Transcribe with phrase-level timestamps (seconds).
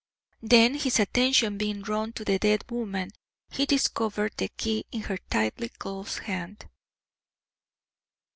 [0.41, 3.11] Then, his attention being drawn to the dead woman,
[3.51, 6.65] he discovered the key in her tightly closed hand.